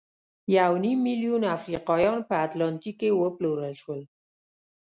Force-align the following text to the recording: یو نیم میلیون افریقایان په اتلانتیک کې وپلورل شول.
یو 0.57 0.73
نیم 0.83 0.99
میلیون 1.07 1.41
افریقایان 1.57 2.19
په 2.29 2.33
اتلانتیک 2.45 2.95
کې 2.99 3.09
وپلورل 3.13 3.73
شول. 3.81 4.01